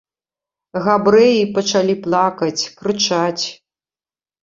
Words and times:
Габрэі 0.87 1.43
пачалі 1.59 1.95
плакаць, 2.07 2.59
крычаць. 2.83 3.45